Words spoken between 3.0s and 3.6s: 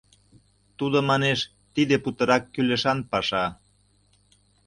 паша.